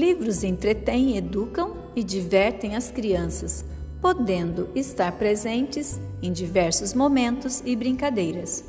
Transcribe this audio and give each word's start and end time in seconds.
Livros 0.00 0.42
entretêm, 0.42 1.18
educam 1.18 1.76
e 1.94 2.02
divertem 2.02 2.74
as 2.74 2.90
crianças, 2.90 3.66
podendo 4.00 4.70
estar 4.74 5.12
presentes 5.12 6.00
em 6.22 6.32
diversos 6.32 6.94
momentos 6.94 7.62
e 7.66 7.76
brincadeiras. 7.76 8.64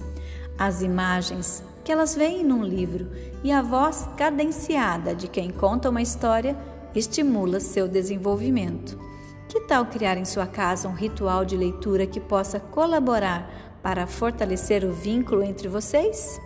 As 0.57 0.82
imagens 0.82 1.64
que 1.86 1.91
elas 1.94 2.16
veem 2.16 2.44
num 2.44 2.62
livro 2.62 3.07
e 3.46 3.50
a 3.50 3.62
voz 3.62 4.09
cadenciada 4.18 5.16
de 5.16 5.30
quem 5.30 5.52
conta 5.52 5.89
uma 5.89 6.02
história 6.02 6.54
estimula 6.94 7.61
seu 7.61 7.88
desenvolvimento. 7.88 9.00
Que 9.48 9.61
tal 9.61 9.86
criar 9.86 10.18
em 10.18 10.25
sua 10.25 10.48
casa 10.48 10.89
um 10.89 10.93
ritual 10.93 11.45
de 11.45 11.55
leitura 11.55 12.05
que 12.05 12.20
possa 12.20 12.59
colaborar 12.59 13.79
para 13.82 14.05
fortalecer 14.05 14.84
o 14.84 14.91
vínculo 14.91 15.43
entre 15.43 15.70
vocês? 15.70 16.41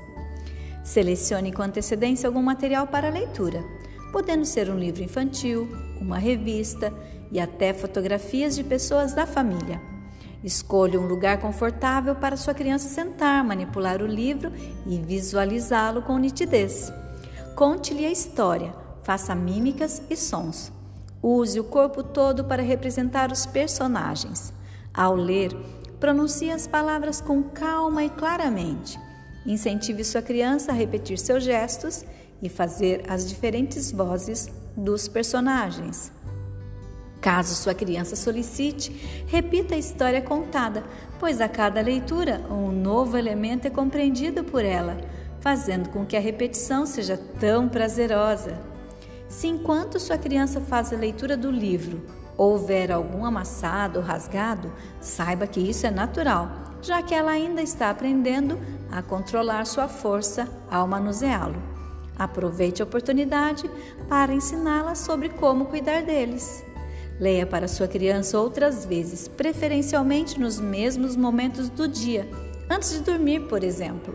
Selecione 0.83 1.51
com 1.51 1.63
antecedência 1.63 2.27
algum 2.27 2.43
material 2.43 2.85
para 2.85 3.09
leitura, 3.09 3.65
podendo 4.15 4.45
ser 4.45 4.69
um 4.69 4.79
livro 4.79 5.03
infantil, 5.03 5.67
uma 5.99 6.17
revista 6.17 6.93
e 7.29 7.37
até 7.37 7.73
fotografias 7.73 8.55
de 8.55 8.63
pessoas 8.63 9.11
da 9.11 9.25
família. 9.25 9.81
Escolha 10.41 10.97
um 10.97 11.05
lugar 11.05 11.41
confortável 11.41 12.15
para 12.15 12.37
sua 12.37 12.53
criança 12.53 12.87
sentar, 12.87 13.43
manipular 13.43 14.01
o 14.01 14.07
livro 14.07 14.53
e 14.87 14.97
visualizá-lo 14.99 16.01
com 16.01 16.17
nitidez. 16.17 16.93
Conte-lhe 17.57 18.05
a 18.05 18.09
história, 18.09 18.73
faça 19.03 19.35
mímicas 19.35 20.01
e 20.09 20.15
sons. 20.15 20.71
Use 21.21 21.59
o 21.59 21.65
corpo 21.65 22.01
todo 22.01 22.45
para 22.45 22.63
representar 22.63 23.33
os 23.33 23.45
personagens. 23.45 24.53
Ao 24.93 25.13
ler, 25.13 25.53
pronuncie 25.99 26.51
as 26.51 26.65
palavras 26.65 27.19
com 27.19 27.43
calma 27.43 28.05
e 28.05 28.09
claramente. 28.09 28.97
Incentive 29.45 30.05
sua 30.05 30.21
criança 30.21 30.71
a 30.71 30.73
repetir 30.73 31.19
seus 31.19 31.43
gestos 31.43 32.05
e 32.45 32.49
fazer 32.49 33.03
as 33.07 33.27
diferentes 33.27 33.91
vozes 33.91 34.49
dos 34.75 35.07
personagens. 35.07 36.11
Caso 37.19 37.55
sua 37.55 37.73
criança 37.73 38.15
solicite, 38.15 38.91
repita 39.25 39.73
a 39.73 39.79
história 39.79 40.21
contada, 40.21 40.83
pois 41.19 41.41
a 41.41 41.49
cada 41.49 41.81
leitura 41.81 42.41
um 42.51 42.71
novo 42.71 43.17
elemento 43.17 43.65
é 43.65 43.69
compreendido 43.71 44.43
por 44.43 44.63
ela, 44.63 44.97
fazendo 45.39 45.89
com 45.89 46.05
que 46.05 46.15
a 46.15 46.19
repetição 46.19 46.85
seja 46.85 47.17
tão 47.17 47.67
prazerosa. 47.67 48.59
Se 49.27 49.47
enquanto 49.47 49.99
sua 49.99 50.17
criança 50.17 50.61
faz 50.61 50.93
a 50.93 50.97
leitura 50.97 51.35
do 51.35 51.49
livro 51.49 52.03
houver 52.37 52.91
algum 52.91 53.25
amassado 53.25 53.99
ou 53.99 54.05
rasgado, 54.05 54.71
saiba 54.99 55.47
que 55.47 55.59
isso 55.59 55.87
é 55.87 55.91
natural, 55.91 56.51
já 56.81 57.01
que 57.01 57.15
ela 57.15 57.31
ainda 57.31 57.61
está 57.61 57.89
aprendendo 57.89 58.59
a 58.91 59.01
controlar 59.01 59.65
sua 59.65 59.87
força 59.87 60.47
ao 60.69 60.87
manuseá-lo. 60.87 61.74
Aproveite 62.17 62.81
a 62.81 62.85
oportunidade 62.85 63.69
para 64.07 64.33
ensiná-la 64.33 64.95
sobre 64.95 65.29
como 65.29 65.65
cuidar 65.65 66.03
deles. 66.03 66.63
Leia 67.19 67.45
para 67.45 67.67
sua 67.67 67.87
criança 67.87 68.39
outras 68.39 68.85
vezes, 68.85 69.27
preferencialmente 69.27 70.39
nos 70.39 70.59
mesmos 70.59 71.15
momentos 71.15 71.69
do 71.69 71.87
dia, 71.87 72.27
antes 72.69 72.91
de 72.91 72.99
dormir, 72.99 73.41
por 73.47 73.63
exemplo. 73.63 74.13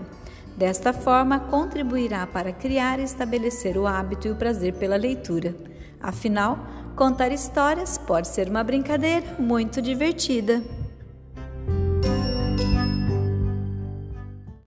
Desta 0.57 0.93
forma, 0.93 1.41
contribuirá 1.41 2.27
para 2.27 2.53
criar 2.53 2.99
e 2.99 3.05
estabelecer 3.05 3.79
o 3.79 3.87
hábito 3.87 4.29
e 4.29 4.31
o 4.31 4.37
prazer 4.37 4.75
pela 4.75 4.97
leitura. 4.97 5.55
Afinal, 5.99 6.59
contar 6.97 7.33
histórias 7.33 7.97
pode 7.97 8.29
ser 8.29 8.49
uma 8.49 8.63
brincadeira 8.63 9.37
muito 9.39 9.81
divertida. 9.81 10.63